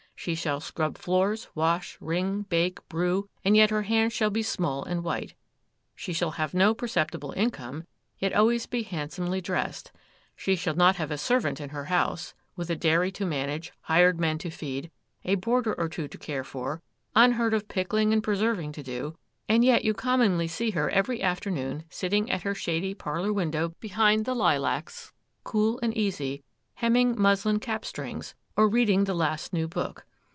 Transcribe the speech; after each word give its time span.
She 0.13 0.35
shall 0.35 0.59
scrub 0.59 0.99
floors, 0.99 1.49
wash, 1.55 1.97
wring, 1.99 2.43
bake, 2.43 2.87
brew, 2.87 3.27
and 3.43 3.57
yet 3.57 3.71
her 3.71 3.81
hands 3.81 4.13
shall 4.13 4.29
be 4.29 4.43
small 4.43 4.83
and 4.83 5.03
white; 5.03 5.33
she 5.95 6.13
shall 6.13 6.33
have 6.33 6.53
no 6.53 6.75
perceptible 6.75 7.31
income, 7.31 7.85
yet 8.19 8.31
always 8.31 8.67
be 8.67 8.83
handsomely 8.83 9.41
dressed; 9.41 9.91
she 10.35 10.55
shall 10.55 10.75
not 10.75 10.97
have 10.97 11.09
a 11.09 11.17
servant 11.17 11.59
in 11.59 11.69
her 11.71 11.85
house,—with 11.85 12.69
a 12.69 12.75
dairy 12.75 13.11
to 13.13 13.25
manage, 13.25 13.73
hired 13.81 14.19
men 14.19 14.37
to 14.37 14.51
feed, 14.51 14.91
a 15.23 15.33
boarder 15.33 15.73
or 15.73 15.89
two 15.89 16.07
to 16.09 16.19
care 16.19 16.43
for, 16.43 16.83
unheard 17.15 17.55
of 17.55 17.67
pickling 17.67 18.13
and 18.13 18.21
preserving 18.21 18.71
to 18.73 18.83
do,—and 18.83 19.65
yet 19.65 19.83
you 19.83 19.95
commonly 19.95 20.47
see 20.47 20.69
her 20.69 20.87
every 20.91 21.19
afternoon 21.23 21.83
sitting 21.89 22.29
at 22.29 22.43
her 22.43 22.53
shady 22.53 22.93
parlour 22.93 23.33
window 23.33 23.69
behind 23.79 24.25
the 24.25 24.35
lilacs, 24.35 25.11
cool 25.43 25.79
and 25.81 25.97
easy, 25.97 26.43
hemming 26.75 27.19
muslin 27.19 27.59
cap 27.59 27.83
strings, 27.83 28.35
or 28.55 28.69
reading 28.69 29.05
the 29.05 29.15
last 29.15 29.51
new 29.51 29.67
book. 29.67 30.05